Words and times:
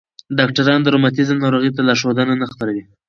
ډاکټران 0.37 0.79
د 0.83 0.87
روماتیزم 0.95 1.37
ناروغۍ 1.43 1.71
ته 1.75 1.81
لارښود 1.87 2.17
نه 2.41 2.47
خپروي. 2.51 2.83